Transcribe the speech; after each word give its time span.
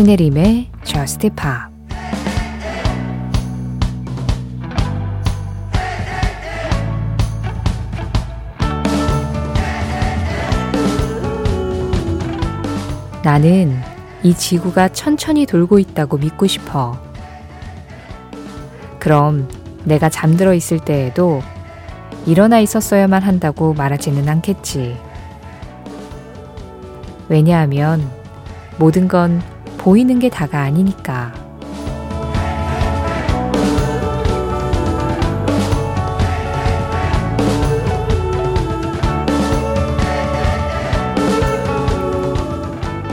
신혜림의 0.00 0.70
Just 0.82 1.28
Pop 1.28 1.70
나는 13.22 13.76
이 14.22 14.32
지구가 14.32 14.88
천천히 14.88 15.44
돌고 15.44 15.78
있다고 15.78 16.16
믿고 16.16 16.46
싶어. 16.46 16.98
그럼 18.98 19.50
내가 19.84 20.08
잠들어 20.08 20.54
있을 20.54 20.78
때에도 20.78 21.42
일어나 22.24 22.58
있었어야만 22.58 23.22
한다고 23.22 23.74
말하지는 23.74 24.26
않겠지. 24.30 24.96
왜냐하면 27.28 28.10
모든 28.78 29.06
건 29.06 29.42
보이는 29.80 30.18
게 30.18 30.28
다가 30.28 30.60
아니니까. 30.60 31.32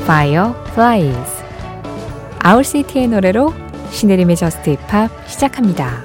Fireflies 0.03 1.43
아울시티의 2.39 3.07
노래로 3.07 3.53
신혜림의 3.91 4.35
저스트 4.35 4.71
힙합 4.71 5.09
시작합니다. 5.29 6.03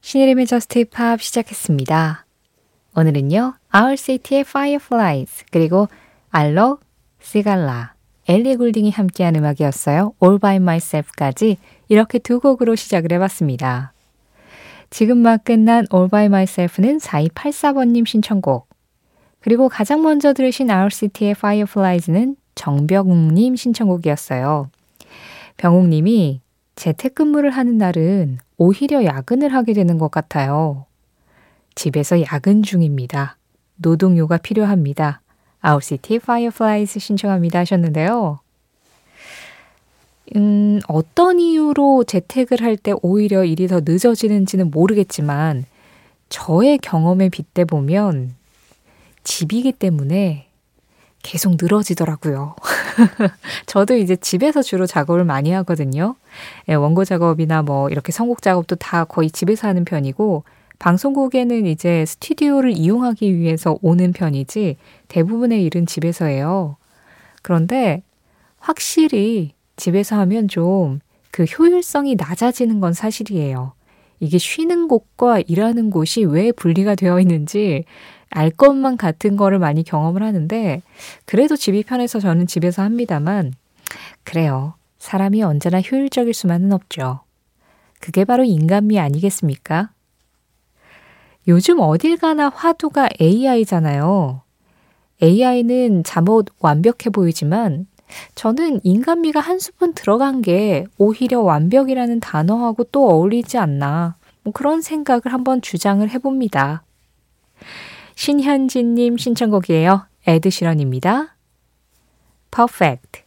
신혜림의 0.00 0.46
저스트 0.46 0.80
힙합 0.80 1.22
시작했습니다. 1.22 2.26
오늘은요, 2.96 3.54
아울시티의 3.68 4.40
Fireflies, 4.40 5.44
그리고 5.52 5.86
알록, 6.30 6.87
시갈라, 7.20 7.94
엘리 8.26 8.56
굴딩이 8.56 8.90
함께한 8.90 9.36
음악이었어요. 9.36 10.14
All 10.22 10.38
by 10.38 10.56
myself까지 10.56 11.56
이렇게 11.88 12.18
두 12.18 12.40
곡으로 12.40 12.74
시작을 12.74 13.12
해봤습니다. 13.12 13.92
지금 14.90 15.18
막 15.18 15.44
끝난 15.44 15.86
All 15.92 16.08
by 16.08 16.26
myself는 16.26 16.98
4284번님 16.98 18.06
신청곡. 18.06 18.68
그리고 19.40 19.68
가장 19.68 20.02
먼저 20.02 20.32
들으신 20.32 20.70
아울시티의 20.70 21.32
Fireflies는 21.32 22.36
정병욱님 22.54 23.56
신청곡이었어요. 23.56 24.70
병욱님이 25.56 26.40
재택근무를 26.76 27.50
하는 27.50 27.78
날은 27.78 28.38
오히려 28.56 29.04
야근을 29.04 29.52
하게 29.52 29.72
되는 29.72 29.98
것 29.98 30.10
같아요. 30.10 30.86
집에서 31.74 32.20
야근 32.22 32.62
중입니다. 32.62 33.36
노동요가 33.76 34.36
필요합니다. 34.38 35.20
Owl 35.60 35.86
City 35.86 36.20
Fireflies 36.20 37.00
신청합니다 37.00 37.60
하셨는데요. 37.60 38.40
음, 40.36 40.80
어떤 40.88 41.40
이유로 41.40 42.04
재택을 42.04 42.62
할 42.62 42.76
때 42.76 42.92
오히려 43.02 43.44
일이 43.44 43.66
더 43.66 43.80
늦어지는지는 43.84 44.70
모르겠지만, 44.70 45.64
저의 46.28 46.78
경험에 46.78 47.30
빗대 47.30 47.64
보면, 47.64 48.34
집이기 49.24 49.72
때문에 49.72 50.46
계속 51.22 51.56
늘어지더라고요. 51.60 52.54
저도 53.66 53.96
이제 53.96 54.16
집에서 54.16 54.62
주로 54.62 54.86
작업을 54.86 55.24
많이 55.24 55.50
하거든요. 55.52 56.14
예, 56.68 56.74
원고 56.74 57.04
작업이나 57.04 57.62
뭐 57.62 57.88
이렇게 57.90 58.12
선곡 58.12 58.42
작업도 58.42 58.76
다 58.76 59.04
거의 59.04 59.30
집에서 59.30 59.68
하는 59.68 59.84
편이고 59.84 60.44
방송국에는 60.78 61.66
이제 61.66 62.04
스튜디오를 62.06 62.72
이용하기 62.72 63.36
위해서 63.36 63.78
오는 63.82 64.12
편이지 64.12 64.76
대부분의 65.08 65.64
일은 65.64 65.86
집에서 65.86 66.26
해요. 66.26 66.76
그런데 67.42 68.02
확실히 68.58 69.52
집에서 69.76 70.18
하면 70.18 70.48
좀 70.48 71.00
그 71.38 71.44
효율성이 71.44 72.16
낮아지는 72.16 72.80
건 72.80 72.92
사실이에요. 72.92 73.72
이게 74.18 74.38
쉬는 74.38 74.88
곳과 74.88 75.40
일하는 75.46 75.90
곳이 75.90 76.24
왜 76.24 76.50
분리가 76.50 76.96
되어 76.96 77.20
있는지 77.20 77.84
알 78.30 78.50
것만 78.50 78.96
같은 78.96 79.36
거를 79.36 79.60
많이 79.60 79.84
경험을 79.84 80.24
하는데 80.24 80.82
그래도 81.24 81.54
집이 81.54 81.84
편해서 81.84 82.18
저는 82.18 82.48
집에서 82.48 82.82
합니다만 82.82 83.52
그래요. 84.24 84.74
사람이 84.98 85.44
언제나 85.44 85.80
효율적일 85.80 86.34
수만은 86.34 86.72
없죠. 86.72 87.20
그게 88.00 88.24
바로 88.24 88.42
인간미 88.42 88.98
아니겠습니까? 88.98 89.90
요즘 91.48 91.80
어딜 91.80 92.18
가나 92.18 92.50
화두가 92.50 93.08
AI잖아요. 93.20 94.42
AI는 95.22 96.04
잠옷 96.04 96.46
완벽해 96.60 97.10
보이지만 97.10 97.86
저는 98.34 98.80
인간미가 98.84 99.40
한 99.40 99.58
스푼 99.58 99.94
들어간 99.94 100.42
게 100.42 100.84
오히려 100.98 101.40
완벽이라는 101.40 102.20
단어하고 102.20 102.84
또 102.84 103.08
어울리지 103.08 103.56
않나. 103.56 104.16
뭐 104.42 104.52
그런 104.52 104.82
생각을 104.82 105.22
한번 105.26 105.62
주장을 105.62 106.06
해봅니다. 106.08 106.84
신현진님 108.14 109.16
신청곡이에요. 109.16 110.06
에드시런입니다. 110.26 111.34
Perfect. 112.50 113.22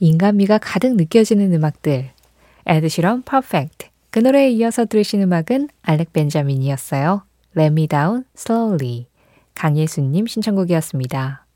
인간미가 0.00 0.58
가득 0.58 0.96
느껴지는 0.96 1.52
음악들. 1.52 2.10
에드시런 2.66 3.22
Perfect. 3.22 3.89
그 4.10 4.18
노래에 4.18 4.50
이어서 4.50 4.84
들으신 4.84 5.22
음악은 5.22 5.68
알렉 5.82 6.12
벤자민이었어요. 6.12 7.22
Let 7.56 7.72
Me 7.72 7.86
Down 7.86 8.24
Slowly. 8.36 9.06
강예수님 9.54 10.26
신청곡이었습니다. 10.26 11.46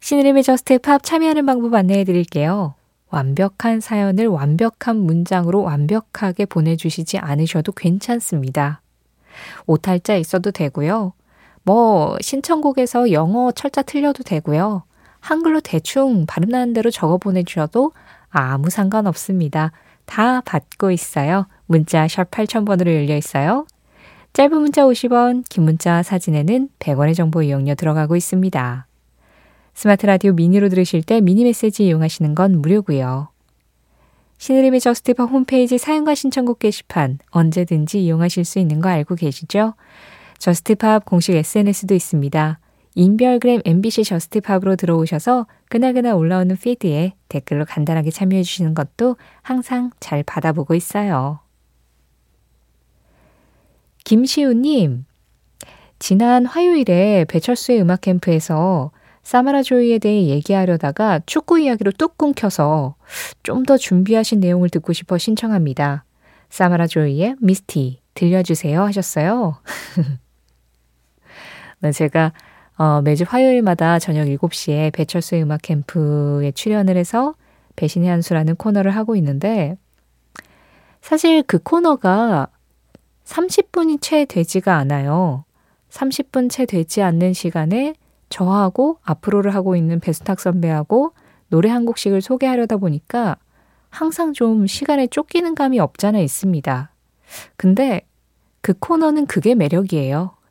신의림의 0.00 0.42
저스트 0.42 0.78
팝 0.78 1.02
참여하는 1.02 1.46
방법 1.46 1.74
안내해 1.74 2.04
드릴게요. 2.04 2.74
완벽한 3.08 3.80
사연을 3.80 4.26
완벽한 4.26 4.96
문장으로 4.96 5.62
완벽하게 5.62 6.46
보내주시지 6.46 7.18
않으셔도 7.18 7.72
괜찮습니다. 7.72 8.82
오탈자 9.66 10.16
있어도 10.16 10.50
되고요. 10.50 11.12
뭐 11.62 12.16
신청곡에서 12.20 13.12
영어 13.12 13.52
철자 13.52 13.82
틀려도 13.82 14.22
되고요. 14.24 14.82
한글로 15.20 15.60
대충 15.60 16.26
발음 16.26 16.48
나는 16.48 16.72
대로 16.72 16.90
적어 16.90 17.16
보내주셔도 17.16 17.92
아무 18.28 18.70
상관 18.70 19.06
없습니다. 19.06 19.72
다 20.12 20.42
받고 20.42 20.90
있어요. 20.90 21.46
문자 21.64 22.06
샵 22.06 22.30
8000번으로 22.30 22.94
열려 22.94 23.16
있어요. 23.16 23.66
짧은 24.34 24.60
문자 24.60 24.82
50원, 24.82 25.42
긴 25.48 25.64
문자 25.64 26.02
사진에는 26.02 26.68
100원의 26.78 27.16
정보 27.16 27.42
이용료 27.42 27.76
들어가고 27.76 28.14
있습니다. 28.14 28.86
스마트 29.72 30.04
라디오 30.04 30.34
미니로 30.34 30.68
들으실 30.68 31.02
때 31.02 31.22
미니 31.22 31.44
메시지 31.44 31.86
이용하시는 31.86 32.34
건 32.34 32.60
무료고요. 32.60 33.28
신의림의 34.36 34.80
저스티팝 34.80 35.30
홈페이지 35.30 35.78
사용과 35.78 36.14
신청곡 36.14 36.58
게시판 36.58 37.18
언제든지 37.30 38.04
이용하실 38.04 38.44
수 38.44 38.58
있는 38.58 38.82
거 38.82 38.90
알고 38.90 39.14
계시죠? 39.14 39.72
저스티팝 40.36 41.06
공식 41.06 41.34
SNS도 41.34 41.94
있습니다. 41.94 42.58
인별그램 42.94 43.62
MBC 43.64 44.04
저스티팝으로 44.04 44.76
들어오셔서 44.76 45.46
그날그날 45.68 46.14
올라오는 46.14 46.56
피드에 46.56 47.14
댓글로 47.28 47.64
간단하게 47.64 48.10
참여해 48.10 48.42
주시는 48.42 48.74
것도 48.74 49.16
항상 49.40 49.90
잘 50.00 50.22
받아보고 50.22 50.74
있어요. 50.74 51.40
김시우님, 54.04 55.04
지난 55.98 56.44
화요일에 56.44 57.24
배철수의 57.26 57.80
음악 57.80 58.02
캠프에서 58.02 58.90
사마라 59.22 59.62
조이에 59.62 59.98
대해 59.98 60.26
얘기하려다가 60.26 61.20
축구 61.26 61.60
이야기로 61.60 61.92
뚝 61.92 62.18
끊겨서 62.18 62.96
좀 63.44 63.64
더 63.64 63.76
준비하신 63.76 64.40
내용을 64.40 64.68
듣고 64.68 64.92
싶어 64.92 65.16
신청합니다. 65.16 66.04
사마라 66.50 66.88
조이의 66.88 67.36
미스티 67.40 68.00
들려주세요 68.14 68.82
하셨어요. 68.82 69.58
네, 71.80 71.92
제가 71.92 72.32
어, 72.82 73.00
매주 73.00 73.24
화요일마다 73.28 74.00
저녁 74.00 74.24
7시에 74.24 74.92
배철수의 74.92 75.44
음악 75.44 75.62
캠프에 75.62 76.50
출연을 76.50 76.96
해서 76.96 77.36
배신의 77.76 78.10
한수라는 78.10 78.56
코너를 78.56 78.90
하고 78.96 79.14
있는데 79.14 79.76
사실 81.00 81.44
그 81.44 81.60
코너가 81.60 82.48
30분이 83.24 84.00
채 84.00 84.24
되지가 84.24 84.74
않아요. 84.78 85.44
30분 85.90 86.50
채 86.50 86.66
되지 86.66 87.02
않는 87.02 87.34
시간에 87.34 87.94
저하고 88.30 88.98
앞으로를 89.04 89.54
하고 89.54 89.76
있는 89.76 90.00
베스탁 90.00 90.40
선배하고 90.40 91.12
노래 91.50 91.70
한 91.70 91.86
곡씩을 91.86 92.20
소개하려다 92.20 92.78
보니까 92.78 93.36
항상 93.90 94.32
좀 94.32 94.66
시간에 94.66 95.06
쫓기는 95.06 95.54
감이 95.54 95.78
없잖아 95.78 96.18
있습니다. 96.18 96.90
근데 97.56 98.00
그 98.60 98.74
코너는 98.76 99.26
그게 99.26 99.54
매력이에요. 99.54 100.41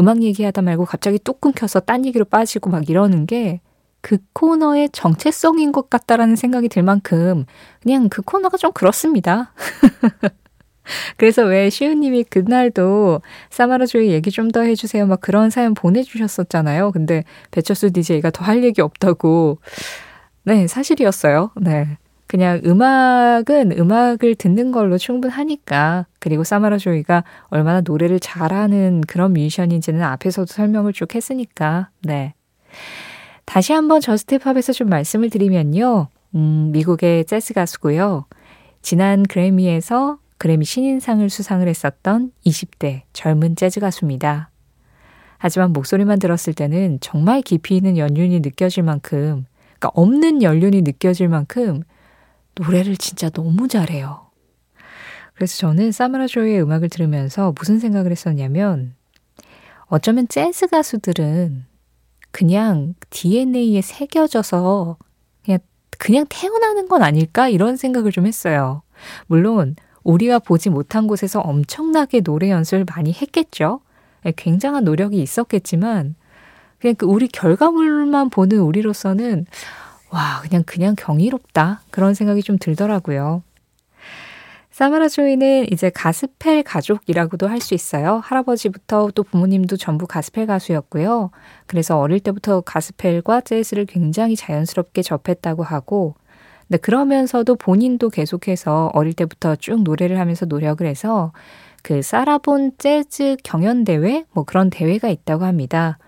음악 0.00 0.22
얘기하다 0.22 0.62
말고 0.62 0.84
갑자기 0.86 1.18
뚝 1.18 1.40
끊겨서 1.40 1.80
딴 1.80 2.04
얘기로 2.06 2.24
빠지고 2.24 2.70
막 2.70 2.88
이러는 2.90 3.26
게 3.26 3.60
그 4.02 4.18
코너의 4.32 4.90
정체성인 4.90 5.72
것 5.72 5.90
같다라는 5.90 6.36
생각이 6.36 6.68
들 6.68 6.82
만큼 6.82 7.44
그냥 7.82 8.08
그 8.08 8.22
코너가 8.22 8.56
좀 8.56 8.72
그렇습니다. 8.72 9.52
그래서 11.16 11.44
왜 11.44 11.70
시우님이 11.70 12.24
그날도 12.24 13.20
사마라조이 13.50 14.10
얘기 14.10 14.30
좀 14.30 14.50
더 14.50 14.62
해주세요. 14.62 15.06
막 15.06 15.20
그런 15.20 15.50
사연 15.50 15.74
보내주셨었잖아요. 15.74 16.90
근데 16.92 17.24
배철수 17.50 17.90
DJ가 17.92 18.30
더 18.30 18.44
할 18.44 18.64
얘기 18.64 18.80
없다고. 18.80 19.58
네, 20.44 20.66
사실이었어요. 20.66 21.50
네. 21.60 21.98
그냥 22.30 22.60
음악은 22.64 23.72
음악을 23.76 24.36
듣는 24.36 24.70
걸로 24.70 24.98
충분하니까. 24.98 26.06
그리고 26.20 26.44
사마라 26.44 26.78
조이가 26.78 27.24
얼마나 27.48 27.80
노래를 27.80 28.20
잘하는 28.20 29.00
그런 29.08 29.32
뮤지션인지는 29.32 30.00
앞에서도 30.00 30.46
설명을 30.46 30.92
쭉 30.92 31.12
했으니까. 31.12 31.90
네. 32.02 32.34
다시 33.46 33.72
한번 33.72 34.00
저스트팝에서 34.00 34.72
좀 34.72 34.88
말씀을 34.88 35.28
드리면요. 35.28 36.06
음, 36.36 36.70
미국의 36.72 37.24
재즈 37.24 37.52
가수고요. 37.52 38.26
지난 38.80 39.24
그래미에서 39.24 40.18
그래미 40.38 40.64
신인상을 40.64 41.28
수상을 41.28 41.66
했었던 41.66 42.30
20대 42.46 43.02
젊은 43.12 43.56
재즈 43.56 43.80
가수입니다. 43.80 44.50
하지만 45.36 45.72
목소리만 45.72 46.20
들었을 46.20 46.54
때는 46.54 46.98
정말 47.00 47.42
깊이 47.42 47.76
있는 47.76 47.98
연륜이 47.98 48.38
느껴질 48.38 48.84
만큼, 48.84 49.46
그러니까 49.80 49.90
없는 49.94 50.44
연륜이 50.44 50.82
느껴질 50.82 51.26
만큼 51.26 51.82
노래를 52.60 52.96
진짜 52.96 53.30
너무 53.30 53.68
잘해요. 53.68 54.30
그래서 55.34 55.56
저는 55.56 55.92
사마라 55.92 56.26
조이의 56.26 56.62
음악을 56.62 56.90
들으면서 56.90 57.54
무슨 57.58 57.78
생각을 57.78 58.10
했었냐면, 58.10 58.94
어쩌면 59.86 60.28
재즈 60.28 60.66
가수들은 60.66 61.64
그냥 62.30 62.94
DNA에 63.08 63.80
새겨져서 63.80 64.98
그냥, 65.44 65.58
그냥 65.98 66.26
태어나는 66.28 66.88
건 66.88 67.02
아닐까? 67.02 67.48
이런 67.48 67.76
생각을 67.76 68.12
좀 68.12 68.26
했어요. 68.26 68.82
물론, 69.26 69.74
우리가 70.02 70.38
보지 70.38 70.68
못한 70.70 71.06
곳에서 71.06 71.40
엄청나게 71.40 72.20
노래 72.20 72.50
연습을 72.50 72.84
많이 72.84 73.12
했겠죠. 73.12 73.80
예, 74.26 74.32
굉장한 74.36 74.84
노력이 74.84 75.20
있었겠지만 75.22 76.14
그냥 76.78 76.94
그 76.96 77.06
우리 77.06 77.28
결과물만 77.28 78.30
보는 78.30 78.58
우리로서는 78.58 79.46
와 80.10 80.40
그냥 80.42 80.62
그냥 80.64 80.94
경이롭다 80.96 81.82
그런 81.90 82.14
생각이 82.14 82.42
좀 82.42 82.58
들더라고요. 82.58 83.42
사마라 84.70 85.08
조이는 85.08 85.70
이제 85.72 85.90
가스펠 85.90 86.62
가족이라고도 86.62 87.48
할 87.48 87.60
수 87.60 87.74
있어요. 87.74 88.20
할아버지부터 88.24 89.10
또 89.14 89.22
부모님도 89.24 89.76
전부 89.76 90.06
가스펠 90.06 90.46
가수였고요. 90.46 91.30
그래서 91.66 91.98
어릴 91.98 92.20
때부터 92.20 92.62
가스펠과 92.62 93.42
재즈를 93.42 93.84
굉장히 93.86 94.36
자연스럽게 94.36 95.02
접했다고 95.02 95.62
하고 95.62 96.14
네, 96.68 96.78
그러면서도 96.78 97.56
본인도 97.56 98.10
계속해서 98.10 98.90
어릴 98.94 99.12
때부터 99.12 99.56
쭉 99.56 99.82
노래를 99.82 100.18
하면서 100.18 100.46
노력을 100.46 100.86
해서 100.86 101.32
그 101.82 102.00
사라본 102.02 102.72
재즈 102.78 103.36
경연 103.42 103.84
대회 103.84 104.24
뭐 104.32 104.44
그런 104.44 104.70
대회가 104.70 105.08
있다고 105.08 105.44
합니다. 105.44 105.98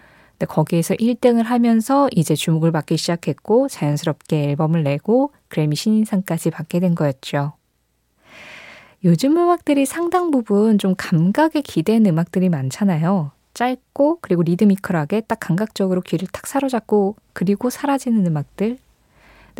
근데 0.42 0.46
거기에서 0.46 0.94
1등을 0.94 1.44
하면서 1.44 2.08
이제 2.10 2.34
주목을 2.34 2.72
받기 2.72 2.96
시작했고 2.96 3.68
자연스럽게 3.68 4.50
앨범을 4.50 4.82
내고 4.82 5.32
그래미 5.46 5.76
신인상까지 5.76 6.50
받게 6.50 6.80
된 6.80 6.96
거였죠. 6.96 7.52
요즘 9.04 9.36
음악들이 9.36 9.86
상당 9.86 10.32
부분 10.32 10.78
좀 10.78 10.94
감각에 10.96 11.60
기댄 11.62 12.06
음악들이 12.06 12.48
많잖아요. 12.48 13.30
짧고 13.54 14.18
그리고 14.20 14.42
리드미컬하게 14.42 15.22
딱 15.28 15.38
감각적으로 15.38 16.00
귀를 16.00 16.26
탁 16.32 16.48
사로잡고 16.48 17.14
그리고 17.32 17.70
사라지는 17.70 18.26
음악들 18.26 18.78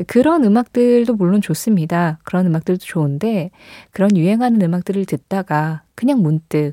그런 0.09 0.43
음악들도 0.43 1.15
물론 1.15 1.41
좋습니다. 1.41 2.19
그런 2.25 2.47
음악들도 2.47 2.85
좋은데 2.85 3.53
그런 3.93 4.17
유행하는 4.17 4.61
음악들을 4.61 5.05
듣다가 5.05 5.83
그냥 5.95 6.23
문득 6.23 6.73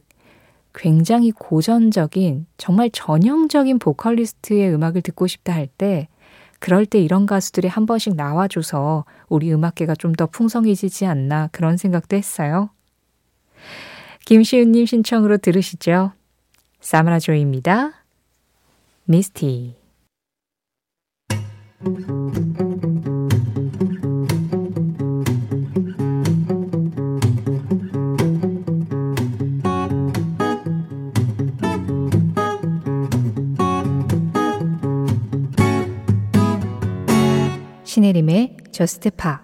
굉장히 0.74 1.32
고전적인 1.32 2.46
정말 2.58 2.90
전형적인 2.92 3.80
보컬리스트의 3.80 4.74
음악을 4.74 5.02
듣고 5.02 5.28
싶다 5.28 5.54
할 5.54 5.68
때 5.68 6.08
그럴 6.60 6.86
때 6.86 7.00
이런 7.00 7.26
가수들이 7.26 7.68
한 7.70 7.86
번씩 7.86 8.16
나와줘서 8.16 9.06
우리 9.30 9.52
음악계가 9.54 9.96
좀 9.96 10.14
더 10.14 10.26
풍성해지지 10.28 11.06
않나 11.06 11.48
그런 11.54 11.78
생각도 11.78 12.18
했어요. 12.18 12.70
김시윤님 14.26 14.86
신청으로 14.86 15.38
들으시죠. 15.38 16.12
사마라조입니다. 16.82 17.94
미스티 19.06 19.76
저스트 38.80 39.10
파 39.10 39.42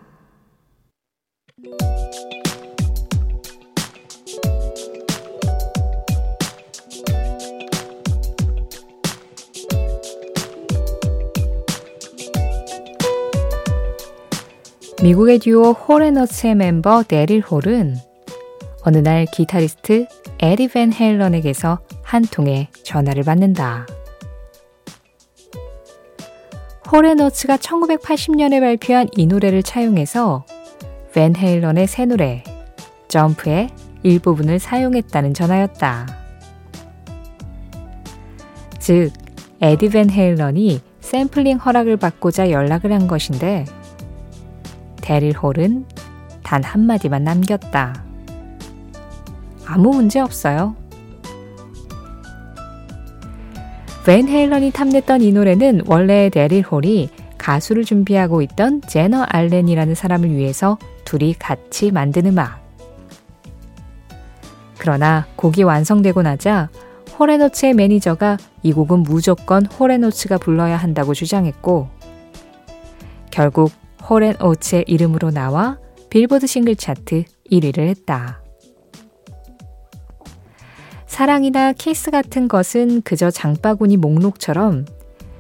미국의 15.04 15.40
듀오 15.40 15.74
홀 15.74 15.94
앤 15.94 16.15
오츠의 16.15 16.56
멤버 16.56 17.04
데릴 17.04 17.42
홀은 17.42 17.98
어느 18.84 19.00
날 19.00 19.26
기타리스트 19.26 20.08
에디 20.40 20.70
밴 20.70 20.94
헤일런에게서 20.94 21.80
한 22.04 22.22
통의 22.22 22.70
전화를 22.84 23.24
받는다. 23.24 23.86
홀 26.92 27.08
앤 27.08 27.25
오츠가 27.25 27.58
1980년에 27.58 28.60
발표한 28.60 29.08
이 29.18 29.26
노래를 29.26 29.64
차용해서 29.64 30.46
밴 31.14 31.36
헤일런의 31.36 31.88
새 31.88 32.06
노래 32.06 32.44
점프의 33.08 33.70
일부분을 34.04 34.60
사용했다는 34.60 35.34
전화였다. 35.34 36.08
즉, 38.78 39.12
에디 39.62 39.90
밴 39.90 40.12
헤일런이 40.12 40.80
샘플링 41.00 41.58
허락을 41.58 41.98
받고자 41.98 42.52
연락을 42.52 42.94
한 42.94 43.08
것인데 43.08 43.66
데릴 45.02 45.36
홀은 45.36 45.86
단 46.44 46.64
한마디만 46.64 47.24
남겼다. 47.24 48.04
아무 49.66 49.90
문제 49.90 50.20
없어요. 50.20 50.76
밴 54.06 54.28
헤일런이 54.28 54.70
탐냈던 54.70 55.22
이 55.22 55.32
노래는 55.32 55.82
원래 55.88 56.30
데릴 56.30 56.62
홀이 56.62 57.10
가수를 57.40 57.86
준비하고 57.86 58.44
있던 58.44 58.82
제나 58.88 59.24
앨런이라는 59.24 59.96
사람을 59.96 60.30
위해서 60.30 60.78
둘이 61.06 61.34
같이 61.34 61.90
만든 61.90 62.28
음악. 62.28 62.64
그러나 64.78 65.26
곡이 65.36 65.64
완성되고 65.64 66.22
나자 66.22 66.70
홀 67.18 67.32
앤 67.32 67.46
오츠의 67.46 67.74
매니저가 67.74 68.38
이 68.62 68.74
곡은 68.74 69.00
무조건 69.00 69.66
홀 69.66 69.84
앤 69.84 70.02
오츠가 70.02 70.38
불러야 70.38 70.78
한다고 70.78 71.16
주장했고 71.16 71.90
결국 73.32 73.72
홀 74.08 74.27
앤 74.27 74.46
오츠의 74.46 74.84
이름으로 74.86 75.32
나와 75.32 75.80
빌보드 76.12 76.46
싱글 76.46 76.76
차트 76.76 77.24
1위를 77.52 77.80
했다. 77.80 78.45
사랑이나 81.16 81.72
키스 81.72 82.12
같은 82.12 82.50
것은 82.50 83.02
그저 83.04 83.32
장바구니 83.32 83.96
목록처럼 83.96 84.84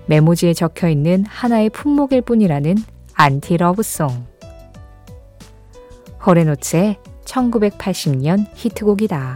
메모지에 0.05 0.53
적혀 0.53 0.87
있는 0.87 1.25
하나의 1.25 1.69
품목일 1.69 2.21
뿐이라는 2.21 2.77
안티 3.13 3.57
love 3.57 3.87
song. 3.87 4.25
홀 6.25 6.43
앤 6.43 6.60
오츠의 6.60 6.95
1980년 7.25 8.45
히트곡이다. 8.53 9.35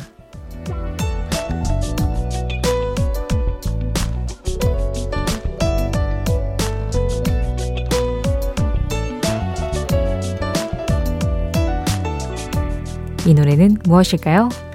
이 13.26 13.34
노래는 13.34 13.80
무엇일까요? 13.84 14.69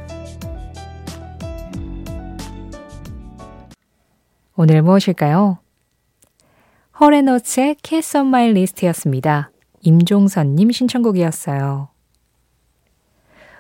오늘 4.57 4.83
무엇일까요? 4.83 5.59
허레너츠의 7.01 7.77
Kiss 7.83 8.17
on 8.17 8.27
My 8.29 8.51
List였습니다. 8.51 9.51
임종선님 9.81 10.71
신청곡이었어요. 10.71 11.89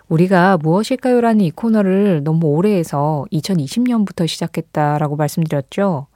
우리가 0.08 0.58
무엇일까요? 0.58 1.20
라는 1.20 1.40
이 1.40 1.50
코너를 1.50 2.22
너무 2.22 2.46
오래 2.46 2.76
해서 2.76 3.24
2020년부터 3.32 4.28
시작했다라고 4.28 5.16
말씀드렸죠. 5.16 6.06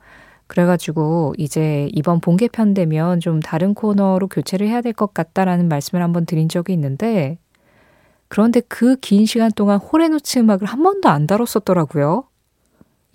그래가지고 0.46 1.34
이제 1.38 1.88
이번 1.92 2.20
본 2.20 2.36
개편 2.36 2.72
되면 2.72 3.18
좀 3.20 3.40
다른 3.40 3.74
코너로 3.74 4.28
교체를 4.28 4.68
해야 4.68 4.80
될 4.80 4.92
것 4.92 5.12
같다라는 5.12 5.68
말씀을 5.68 6.02
한번 6.02 6.24
드린 6.24 6.48
적이 6.48 6.74
있는데 6.74 7.38
그런데 8.28 8.60
그 8.60 8.96
긴 9.00 9.26
시간 9.26 9.50
동안 9.52 9.78
홀 9.78 9.96
앤 9.96 10.14
오츠 10.14 10.38
음악을 10.38 10.66
한 10.68 10.82
번도 10.82 11.08
안 11.08 11.26
다뤘었더라고요. 11.26 12.27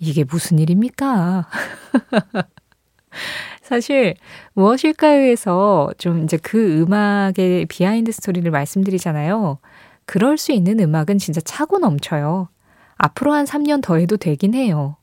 이게 0.08 0.24
무슨 0.24 0.58
일입니까? 0.58 1.46
사실 3.62 4.14
무엇일까요에서 4.52 5.92
좀 5.96 6.24
이제 6.24 6.36
그 6.36 6.82
음악의 6.82 7.66
비하인드 7.66 8.12
스토리를 8.12 8.50
말씀드리잖아요. 8.50 9.58
그럴 10.04 10.36
수 10.36 10.52
있는 10.52 10.80
음악은 10.80 11.18
진짜 11.18 11.40
차고 11.40 11.78
넘쳐요. 11.78 12.48
앞으로 12.96 13.32
한 13.32 13.46
3년 13.46 13.82
더 13.82 13.96
해도 13.96 14.16
되긴 14.16 14.54
해요. 14.54 14.96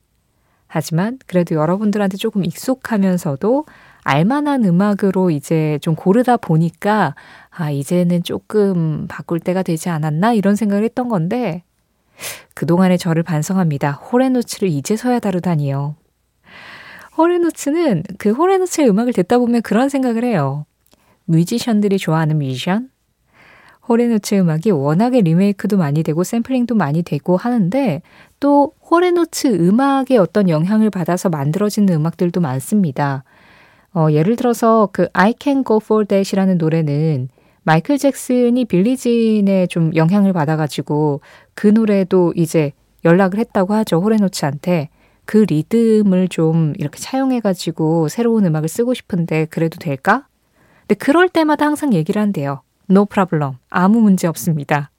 하지만 0.68 1.18
그래도 1.26 1.56
여러분들한테 1.56 2.18
조금 2.18 2.46
익숙하면서도 2.46 3.66
알만한 4.04 4.64
음악으로 4.64 5.32
이제 5.32 5.80
좀 5.82 5.96
고르다 5.96 6.38
보니까 6.38 7.16
아, 7.50 7.72
이제는 7.72 8.24
조금 8.24 9.08
바꿀 9.08 9.40
때가 9.40 9.64
되지 9.64 9.90
않았나 9.90 10.34
이런 10.34 10.56
생각을 10.56 10.84
했던 10.84 11.10
건데 11.10 11.64
그동안의 12.54 12.98
저를 12.98 13.24
반성합니다. 13.24 13.92
호레노츠를 13.92 14.70
이제서야 14.70 15.20
다루다니요. 15.20 15.96
호레노츠는 17.18 18.04
그 18.18 18.32
호레노츠의 18.32 18.90
음악을 18.90 19.14
듣다 19.14 19.38
보면 19.38 19.62
그런 19.62 19.90
생각을 19.90 20.24
해요. 20.24 20.66
뮤지션들이 21.26 21.98
좋아하는 21.98 22.40
뮤지션? 22.40 22.90
호레노츠 23.88 24.36
음악이 24.36 24.72
워낙에 24.72 25.22
리메이크도 25.22 25.78
많이 25.78 26.04
되고 26.04 26.24
샘플링도 26.24 26.76
많이 26.76 27.04
되고 27.04 27.36
하는데 27.36 28.02
또 28.40 28.74
호레노츠 28.90 29.48
음악의 29.48 30.18
어떤 30.18 30.50
영향을 30.50 30.90
받아서 30.90 31.30
만들어진 31.30 31.90
음악들도 31.90 32.40
많습니다. 32.40 33.24
어, 33.94 34.08
예를 34.12 34.36
들어서 34.36 34.90
그 34.94 35.10
I 35.14 35.34
Can 35.40 35.64
Go 35.66 35.80
For 35.82 36.06
That이라는 36.06 36.58
노래는 36.58 37.30
마이클 37.64 37.98
잭슨이 37.98 38.66
빌리진에 38.66 39.68
좀 39.68 39.96
영향을 39.96 40.34
받아가지고 40.34 41.22
그 41.54 41.68
노래도 41.68 42.34
이제 42.36 42.72
연락을 43.06 43.40
했다고 43.40 43.74
하죠. 43.76 44.02
호레노츠한테. 44.02 44.90
그 45.26 45.46
리듬을 45.48 46.28
좀 46.28 46.74
이렇게 46.78 47.00
차용해가지고 47.00 48.10
새로운 48.10 48.46
음악을 48.46 48.68
쓰고 48.68 48.94
싶은데 48.94 49.46
그래도 49.46 49.78
될까? 49.78 50.28
근데 50.82 50.96
그럴 50.96 51.30
때마다 51.30 51.66
항상 51.66 51.94
얘기를 51.94 52.22
한대요. 52.22 52.64
No 52.90 53.06
problem. 53.06 53.54
아무 53.70 54.02
문제 54.02 54.28
없습니다. 54.28 54.92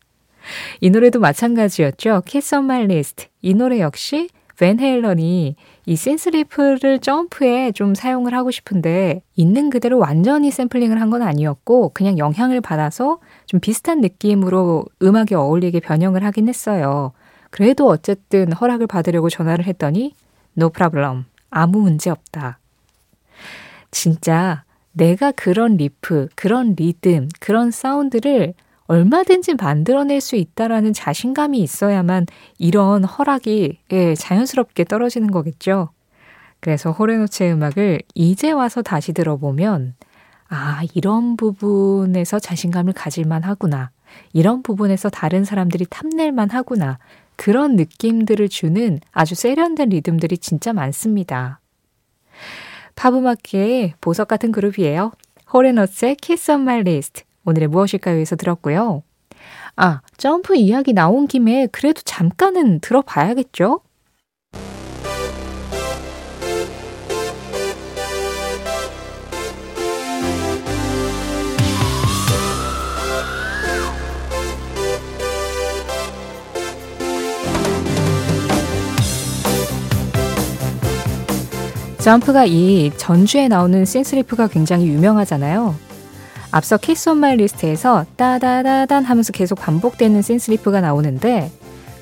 이 0.81 0.91
노래도 0.91 1.21
마찬가지였죠. 1.21 2.23
Kiss 2.25 2.55
on 2.55 2.65
My 2.65 2.85
List. 2.85 3.27
이 3.43 3.55
노래 3.55 3.81
역시 3.81 4.29
밴 4.59 4.79
헤일런이 4.81 5.57
이 5.87 5.97
synth 5.97 6.37
riff를 6.37 7.01
점프에 7.01 7.73
좀 7.73 7.95
사용을 7.95 8.35
하고 8.35 8.51
싶은데 8.51 9.23
있는 9.35 9.71
그대로 9.71 9.99
완전히 9.99 10.51
샘플링을 10.51 11.01
한 11.01 11.11
건 11.13 11.21
아니었고 11.23 11.91
그냥 11.93 12.17
영향을 12.17 12.61
받아서 12.63 13.19
좀 13.45 13.61
비슷한 13.61 14.01
느낌으로 14.01 14.87
음악에 15.03 15.35
어울리게 15.35 15.81
변형을 15.81 16.25
하긴 16.25 16.49
했어요. 16.49 17.13
그래도 17.51 17.87
어쨌든 17.89 18.51
허락을 18.53 18.87
받으려고 18.87 19.29
전화를 19.29 19.67
했더니 19.67 20.15
no 20.57 20.71
problem. 20.71 21.25
아무 21.51 21.81
문제 21.81 22.09
없다. 22.09 22.59
진짜 23.91 24.65
내가 24.93 25.33
그런 25.33 25.77
리프, 25.77 26.29
그런 26.35 26.75
리듬, 26.77 27.29
그런 27.41 27.71
사운드를 27.71 28.55
얼마든지 28.93 29.55
만들어낼 29.55 30.21
수 30.21 30.37
있다라는 30.37 30.93
자신감이 30.93 31.59
있어야만 31.61 32.27
이런 32.59 33.05
허락이 33.05 33.79
예, 33.91 34.15
자연스럽게 34.15 34.85
떨어지는 34.85 35.31
거겠죠. 35.31 35.89
그래서 36.61 36.93
호레노츠의 36.93 37.55
음악을 37.55 38.03
이제 38.15 38.51
와서 38.51 38.83
다시 38.83 39.15
들어보면 39.15 39.95
아, 40.51 40.83
이런 40.93 41.39
부분에서 41.39 42.39
자신감을 42.39 42.93
가질만 42.93 43.45
하구나. 43.45 43.91
이런 44.35 44.63
부분에서 44.63 45.09
다른 45.09 45.45
사람들이 45.45 45.87
탐낼만 45.89 46.51
하구나. 46.51 46.99
그런 47.37 47.77
느낌들을 47.77 48.47
주는 48.51 49.01
아주 49.11 49.35
세련된 49.35 49.89
리듬들이 49.89 50.37
진짜 50.37 50.75
많습니다. 50.75 51.61
팝음악계의 52.97 53.95
보석 54.03 54.29
같은 54.29 54.53
그룹이에요. 54.53 55.13
호레노츠의 55.51 56.17
Kiss 56.17 56.51
on 56.51 56.61
My 56.61 56.81
List. 56.81 57.25
오늘의 57.45 57.69
무엇일까요에서 57.69 58.37
들었고요. 58.37 59.03
아, 59.77 60.01
점프 60.17 60.55
이야기 60.57 60.93
나온 60.93 61.27
김에 61.27 61.67
그래도 61.67 62.03
잠깐은 62.03 62.81
들어봐야겠죠? 62.81 63.81
점프가 82.03 82.47
이 82.47 82.91
전주에 82.97 83.47
나오는 83.47 83.85
싱스리프가 83.85 84.49
굉장히 84.49 84.89
유명하잖아요. 84.89 85.92
앞서 86.53 86.77
Kiss 86.77 87.09
on 87.09 87.19
My 87.19 87.37
List에서 87.37 88.05
따다다단 88.17 89.05
하면서 89.05 89.33
계속 89.33 89.57
반복되는 89.59 90.21
synth 90.23 90.49
riff가 90.49 90.81
나오는데 90.81 91.51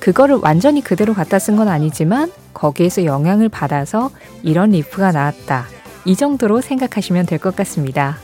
그거를 0.00 0.36
완전히 0.42 0.80
그대로 0.82 1.14
갖다 1.14 1.38
쓴 1.38 1.56
건 1.56 1.68
아니지만 1.68 2.32
거기에서 2.52 3.04
영향을 3.04 3.48
받아서 3.48 4.10
이런 4.42 4.70
riff가 4.70 5.12
나왔다. 5.12 5.66
이 6.04 6.16
정도로 6.16 6.60
생각하시면 6.62 7.26
될 7.26 7.38
것 7.38 7.54
같습니다. 7.56 8.16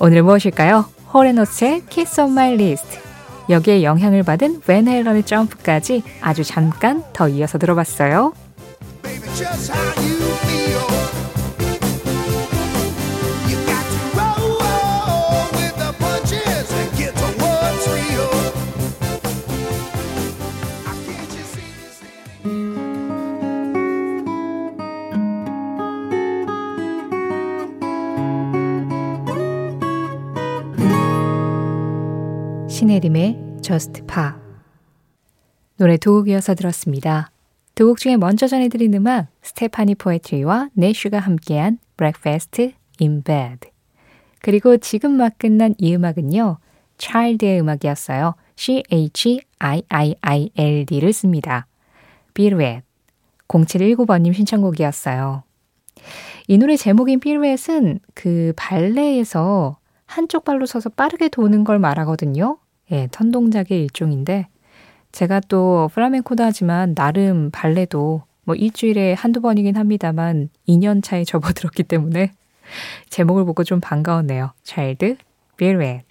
오늘 0.00 0.22
무엇일까요? 0.22 0.84
홀 1.12 1.30
앤 1.30 1.48
오츠의 1.48 1.84
Kiss 1.88 2.20
on 2.20 2.30
My 2.32 2.52
List. 2.54 2.98
여기에 3.50 3.82
영향을 3.82 4.22
받은 4.22 4.62
밴 4.66 4.86
헤일런의 4.86 5.24
점프까지 5.24 6.02
아주 6.20 6.44
잠깐 6.44 7.02
더 7.12 7.28
이어서 7.28 7.58
들어봤어요. 7.58 8.32
just 9.34 9.72
신혜림의 32.98 33.58
Just 33.62 34.02
Pop 34.06 34.30
노래 35.76 35.96
두 35.96 36.14
곡 36.14 36.28
이어서 36.28 36.54
들었습니다. 36.54 37.30
두 37.74 37.86
곡 37.86 37.98
중에 37.98 38.16
먼저 38.16 38.46
전해드린 38.48 38.94
음악 38.94 39.28
스테파니 39.42 39.94
포에트리와 39.96 40.70
내쉬가 40.72 41.18
함께한 41.20 41.78
Breakfast 41.96 42.74
in 43.00 43.22
Bed 43.22 43.70
그리고 44.40 44.76
지금 44.78 45.12
막 45.12 45.38
끝난 45.38 45.74
이 45.78 45.94
음악은요 45.94 46.58
차일드의 46.98 47.60
음악이었어요. 47.60 48.34
C-H-I-I-I-L-D를 48.56 49.52
씁니다. 51.12 51.66
Pirouette 52.34 52.82
0719번님 53.46 54.34
신청곡이었어요. 54.34 55.44
이 56.48 56.58
노래 56.58 56.76
제목인 56.76 57.20
Pirouette은 57.20 58.00
그 58.14 58.52
발레에서 58.56 59.78
한쪽 60.06 60.44
발로 60.44 60.66
서서 60.66 60.88
빠르게 60.90 61.28
도는 61.28 61.62
걸 61.64 61.78
말하거든요. 61.78 62.58
예, 62.92 63.08
턴 63.10 63.30
동작의 63.30 63.82
일종인데 63.82 64.48
제가 65.12 65.40
또 65.48 65.90
플라멩코도 65.92 66.42
하지만 66.42 66.94
나름 66.94 67.50
발레도 67.50 68.22
뭐 68.44 68.54
일주일에 68.54 69.12
한두 69.12 69.40
번이긴 69.40 69.76
합니다만 69.76 70.48
2년 70.66 71.02
차에 71.02 71.24
접어들었기 71.24 71.82
때문에 71.82 72.32
제목을 73.10 73.44
보고 73.44 73.64
좀 73.64 73.80
반가웠네요. 73.80 74.52
차일드 74.62 75.16
Pirouette 75.56 76.04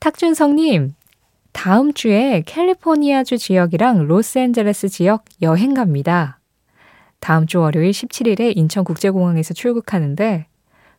탁준성님, 0.00 0.94
다음 1.52 1.92
주에 1.92 2.42
캘리포니아주 2.46 3.36
지역이랑 3.36 4.06
로스앤젤레스 4.06 4.88
지역 4.88 5.24
여행 5.42 5.74
갑니다. 5.74 6.38
다음 7.18 7.46
주 7.46 7.58
월요일 7.60 7.90
17일에 7.90 8.56
인천국제공항에서 8.56 9.54
출국하는데 9.54 10.46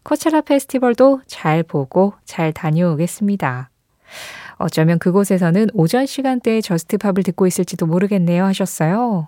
코첼라 0.03 0.41
페스티벌도 0.41 1.21
잘 1.27 1.63
보고 1.63 2.13
잘 2.25 2.51
다녀오겠습니다. 2.53 3.69
어쩌면 4.57 4.99
그곳에서는 4.99 5.69
오전 5.73 6.05
시간대에 6.05 6.61
저스트팝을 6.61 7.23
듣고 7.23 7.47
있을지도 7.47 7.85
모르겠네요 7.85 8.43
하셨어요. 8.45 9.27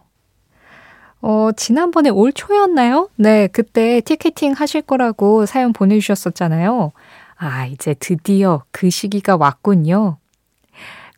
어, 1.21 1.51
지난번에 1.55 2.09
올 2.09 2.33
초였나요? 2.33 3.09
네, 3.15 3.47
그때 3.47 4.01
티켓팅 4.01 4.53
하실 4.53 4.81
거라고 4.81 5.45
사연 5.45 5.71
보내주셨었잖아요. 5.71 6.91
아, 7.37 7.65
이제 7.67 7.93
드디어 7.93 8.63
그 8.71 8.89
시기가 8.89 9.37
왔군요. 9.37 10.17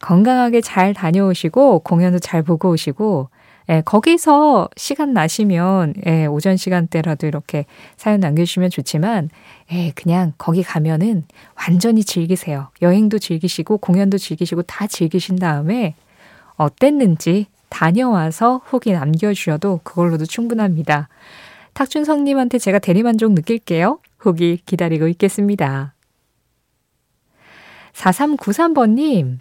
건강하게 0.02 0.60
잘 0.60 0.94
다녀오시고, 0.94 1.80
공연도 1.80 2.20
잘 2.20 2.44
보고 2.44 2.70
오시고, 2.70 3.30
예, 3.70 3.82
거기서 3.82 4.70
시간 4.76 5.14
나시면 5.14 5.94
예, 6.06 6.26
오전 6.26 6.58
시간대라도 6.58 7.28
이렇게 7.28 7.66
사연 7.96 8.20
남겨주시면 8.20 8.70
좋지만 8.70 9.30
예, 9.72 9.92
그냥 9.92 10.34
거기 10.38 10.64
가면은 10.64 11.24
완전히 11.56 12.04
즐기세요. 12.04 12.70
여행도 12.82 13.20
즐기시고 13.20 13.78
공연도 13.78 14.18
즐기시고 14.18 14.64
다 14.64 14.88
즐기신 14.88 15.38
다음에 15.38 15.96
어땠는지 16.56 17.48
다녀와서 17.70 18.62
후기 18.66 18.92
남겨주셔도 18.92 19.80
그걸로도 19.84 20.26
충분합니다. 20.26 21.10
탁준성님한테 21.74 22.60
제가 22.60 22.80
대리만족 22.80 23.34
느낄게요. 23.34 24.00
후기 24.20 24.58
기다리고 24.66 25.08
있겠습니다. 25.08 25.94
4393번님, 27.94 29.40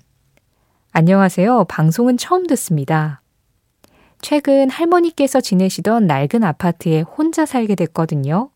안녕하세요. 0.93 1.65
방송은 1.65 2.17
처음 2.19 2.47
듣습니다. 2.47 3.22
최근 4.23 4.71
할머니께서 4.71 5.41
지내시던 5.41 6.07
낡은 6.07 6.45
아파트에 6.45 7.01
혼자 7.01 7.45
살게 7.45 7.75
됐거든요. 7.75 8.51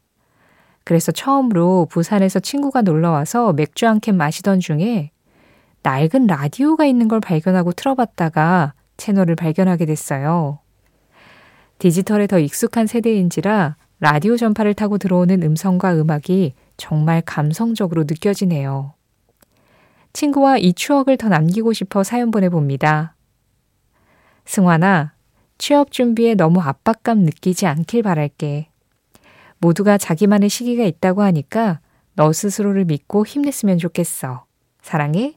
그래서 0.85 1.11
처음으로 1.11 1.89
부산에서 1.91 2.39
친구가 2.39 2.83
놀러 2.83 3.11
와서 3.11 3.53
맥주 3.53 3.87
한 3.87 3.99
캔 3.99 4.17
마시던 4.17 4.61
중에 4.61 5.11
낡은 5.83 6.29
라디오가 6.29 6.87
있는 6.87 7.09
걸 7.09 7.19
발견하고 7.19 7.73
틀어봤다가 7.73 8.75
채널을 8.97 9.35
발견하게 9.35 9.87
됐어요. 9.87 10.61
디지털에 11.79 12.29
더 12.29 12.39
익숙한 12.39 12.87
세대인지라 12.87 13.77
라디오 13.99 14.37
전파를 14.37 14.75
타고 14.75 14.99
들어오는 14.99 15.43
음성과 15.43 15.97
음악이 15.97 16.55
정말 16.77 17.23
감성적으로 17.23 18.05
느껴지네요. 18.05 18.95
친구와 20.13 20.59
이 20.59 20.73
추억을 20.73 21.17
더 21.17 21.29
남기고 21.29 21.73
싶어 21.73 22.05
사연 22.05 22.31
보내봅니다. 22.31 23.17
승환아, 24.45 25.16
취업 25.59 25.91
준비에 25.91 26.35
너무 26.35 26.61
압박감 26.61 27.21
느끼지 27.21 27.67
않길 27.67 28.03
바랄게. 28.03 28.69
모두가 29.59 29.99
자기만의 29.99 30.49
시기가 30.49 30.85
있다고 30.85 31.23
하니까 31.23 31.81
너 32.15 32.33
스스로를 32.33 32.85
믿고 32.85 33.27
힘냈으면 33.27 33.79
좋겠어. 33.79 34.45
사랑해. 34.83 35.35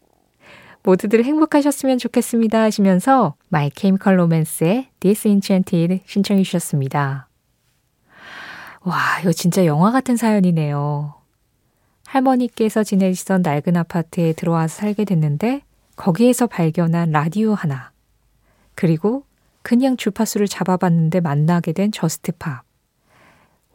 모두들 0.84 1.26
행복하셨으면 1.26 1.98
좋겠습니다 1.98 2.62
하시면서 2.62 3.36
마이 3.50 3.70
케미컬 3.70 4.18
로맨스의 4.20 4.90
Disenchanted 5.00 6.02
신청해 6.06 6.44
주셨습니다. 6.44 7.28
와, 8.82 8.98
이거 9.22 9.32
진짜 9.34 9.66
영화 9.66 9.92
같은 9.92 10.16
사연이네요. 10.16 11.16
할머니께서 12.06 12.84
지내시던 12.84 13.42
낡은 13.42 13.76
아파트에 13.78 14.34
들어와서 14.34 14.82
살게 14.82 15.06
됐는데 15.06 15.62
거기에서 15.96 16.48
발견한 16.48 17.12
라디오 17.12 17.54
하나. 17.54 17.92
그리고 18.74 19.26
그냥 19.70 19.98
주파수를 19.98 20.48
잡아봤는데 20.48 21.20
만나게 21.20 21.74
된 21.74 21.92
Just 21.92 22.28
Pop. 22.28 22.64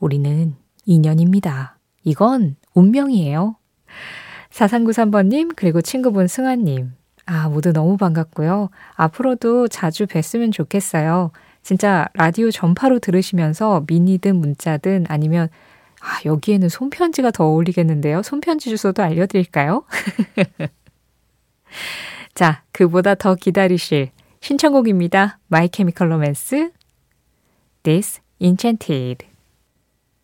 우리는 0.00 0.56
인연입니다. 0.86 1.78
이건 2.02 2.56
운명이에요. 2.74 3.54
4393번님, 4.50 5.52
그리고 5.54 5.80
친구분 5.80 6.26
승환님. 6.26 6.94
아, 7.26 7.48
모두 7.48 7.72
너무 7.72 7.96
반갑고요. 7.96 8.70
앞으로도 8.96 9.68
자주 9.68 10.06
뵀으면 10.06 10.50
좋겠어요. 10.50 11.30
진짜 11.62 12.08
라디오 12.14 12.50
전파로 12.50 12.98
들으시면서 12.98 13.84
미니든 13.86 14.34
문자든 14.34 15.06
아니면 15.08 15.48
아, 16.00 16.18
여기에는 16.24 16.70
손편지가 16.70 17.30
더 17.30 17.44
어울리겠는데요. 17.44 18.24
손편지 18.24 18.68
주소도 18.68 19.00
알려드릴까요? 19.00 19.84
자, 22.34 22.64
그보다 22.72 23.14
더 23.14 23.36
기다리실 23.36 24.10
신청곡입니다. 24.44 25.38
My 25.50 25.70
Chemical 25.72 26.12
Romance, 26.12 26.70
This 27.82 28.20
Enchanted. 28.38 29.26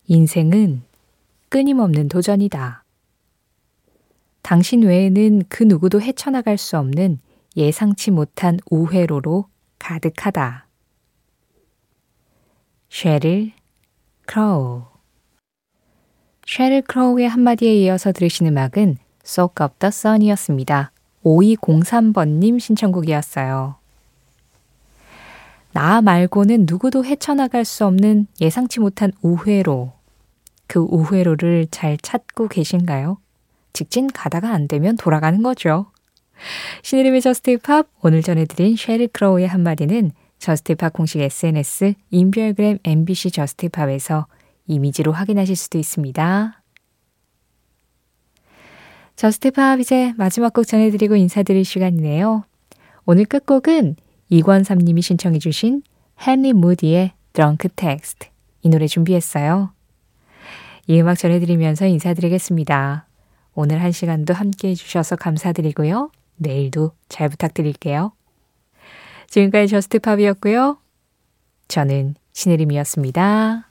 인생은 0.05 0.83
끊임없는 1.49 2.07
도전이다. 2.07 2.83
당신 4.43 4.83
외에는 4.83 5.45
그 5.49 5.63
누구도 5.63 5.99
헤쳐나갈 5.99 6.59
수 6.59 6.77
없는 6.77 7.17
예상치 7.57 8.11
못한 8.11 8.59
우회로로 8.69 9.47
가득하다. 9.79 10.67
쉐릴 12.89 13.53
크로우 14.27 14.83
쉐릴 16.45 16.83
크로우의 16.83 17.27
한마디에 17.27 17.73
이어서 17.73 18.11
들으신 18.11 18.45
음악은 18.45 18.97
Soak 19.25 19.63
Up 19.63 19.79
the 19.79 19.89
Sun이었습니다. 19.89 20.91
5203번님 21.23 22.59
신청곡이었어요. 22.59 23.80
나 25.73 26.01
말고는 26.01 26.65
누구도 26.67 27.05
헤쳐나갈 27.05 27.63
수 27.65 27.85
없는 27.85 28.27
예상치 28.41 28.79
못한 28.79 29.11
우회로. 29.21 29.93
그 30.67 30.79
우회로를 30.79 31.67
잘 31.71 31.97
찾고 31.97 32.47
계신가요? 32.49 33.17
직진 33.73 34.07
가다가 34.07 34.51
안 34.51 34.67
되면 34.67 34.97
돌아가는 34.97 35.41
거죠. 35.41 35.87
신혜림의 36.83 37.21
Just 37.21 37.57
Pop 37.59 37.87
오늘 38.01 38.21
전해드린 38.21 38.75
쉐릴 38.75 39.07
크로우의 39.07 39.47
한마디는 39.47 40.11
Just 40.39 40.75
Pop 40.75 40.91
공식 40.91 41.19
SNS 41.21 41.93
인별그램 42.09 42.79
MBC 42.83 43.31
Just 43.31 43.69
Pop에서 43.69 44.27
이미지로 44.67 45.11
확인하실 45.11 45.55
수도 45.55 45.77
있습니다. 45.77 46.61
Just 49.15 49.51
Pop 49.51 49.79
이제 49.79 50.13
마지막 50.17 50.51
곡 50.53 50.65
전해드리고 50.65 51.15
인사드릴 51.15 51.63
시간이네요. 51.63 52.43
오늘 53.05 53.25
끝곡은 53.25 53.95
이권삼님이 54.31 55.01
신청해 55.01 55.39
주신 55.39 55.83
헨리 56.25 56.53
무디의 56.53 57.11
Drunk 57.33 57.69
Text 57.75 58.29
이 58.61 58.69
노래 58.69 58.87
준비했어요. 58.87 59.73
이 60.87 61.01
음악 61.01 61.15
전해드리면서 61.17 61.85
인사드리겠습니다. 61.85 63.07
오늘 63.53 63.81
한 63.81 63.91
시간도 63.91 64.33
함께 64.33 64.69
해주셔서 64.69 65.17
감사드리고요. 65.17 66.11
내일도 66.37 66.93
잘 67.09 67.27
부탁드릴게요. 67.27 68.13
지금까지 69.27 69.67
저스트팝이었고요. 69.67 70.77
저는 71.67 72.15
신혜림이었습니다. 72.31 73.70